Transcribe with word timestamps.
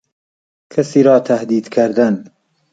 کسی 0.73 1.03
را 1.03 1.19
تهدید 1.19 1.69
کردن 1.69 2.25